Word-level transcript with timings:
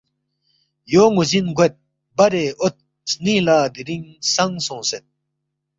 یو 0.93 1.05
نوزن 1.15 1.45
گوید 1.57 1.73
برے 2.17 2.43
اوت 2.61 2.75
سنینگ 3.11 3.43
لا 3.47 3.57
دیرینگ 3.73 4.05
سنگ 4.33 4.55
سونگسید 4.65 5.03